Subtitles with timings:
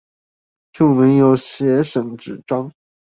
[0.71, 2.71] 就沒有節省紙張